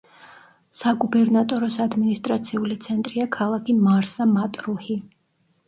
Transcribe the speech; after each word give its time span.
საგუბერნატოროს 0.79 1.77
ადმინისტრაციული 1.85 2.79
ცენტრია 2.87 3.29
ქალაქი 3.39 3.79
მარსა-მატრუჰი. 3.85 5.01